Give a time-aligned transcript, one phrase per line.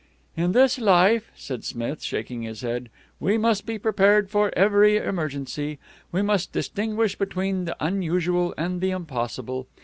[0.35, 5.77] "In this life," said Smith, shaking his head, "we must be prepared for every emergency.
[6.11, 9.67] We must distinguish between the unusual and the impossible.